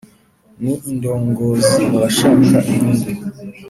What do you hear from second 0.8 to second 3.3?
indongozi mu bashaka inyungu,